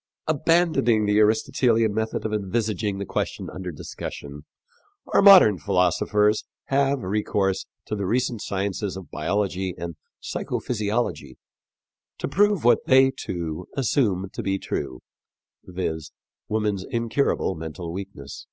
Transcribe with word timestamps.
"Abandoning 0.28 1.06
the 1.06 1.18
Aristotelian 1.18 1.92
method 1.92 2.24
of 2.24 2.32
envisaging 2.32 2.98
the 2.98 3.04
question 3.04 3.50
under 3.50 3.72
discussion, 3.72 4.44
our 5.12 5.20
modern 5.20 5.58
philosophers 5.58 6.44
have 6.66 7.00
recourse 7.02 7.66
to 7.86 7.96
the 7.96 8.06
recent 8.06 8.40
sciences 8.42 8.96
of 8.96 9.10
biology 9.10 9.74
and 9.76 9.96
psycho 10.20 10.60
physiology 10.60 11.36
to 12.18 12.28
prove 12.28 12.62
what 12.62 12.86
they, 12.86 13.10
too, 13.10 13.66
assume 13.76 14.30
to 14.34 14.40
be 14.44 14.56
true 14.56 15.00
viz., 15.64 16.12
woman's 16.46 16.84
incurable 16.84 17.56
mental 17.56 17.92
weakness. 17.92 18.46